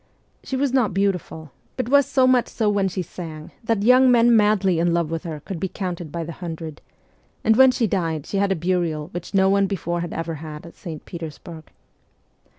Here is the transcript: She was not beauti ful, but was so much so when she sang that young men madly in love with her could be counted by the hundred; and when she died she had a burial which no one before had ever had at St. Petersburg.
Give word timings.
She 0.43 0.55
was 0.57 0.73
not 0.73 0.95
beauti 0.95 1.19
ful, 1.19 1.51
but 1.77 1.87
was 1.87 2.07
so 2.07 2.25
much 2.25 2.47
so 2.47 2.71
when 2.71 2.87
she 2.87 3.03
sang 3.03 3.51
that 3.63 3.83
young 3.83 4.09
men 4.09 4.35
madly 4.35 4.79
in 4.79 4.95
love 4.95 5.11
with 5.11 5.25
her 5.25 5.41
could 5.41 5.59
be 5.59 5.67
counted 5.67 6.11
by 6.11 6.23
the 6.23 6.31
hundred; 6.31 6.81
and 7.43 7.55
when 7.55 7.69
she 7.69 7.85
died 7.85 8.25
she 8.25 8.37
had 8.37 8.51
a 8.51 8.55
burial 8.55 9.09
which 9.09 9.35
no 9.35 9.47
one 9.47 9.67
before 9.67 10.01
had 10.01 10.11
ever 10.11 10.33
had 10.41 10.65
at 10.65 10.73
St. 10.73 11.05
Petersburg. 11.05 11.69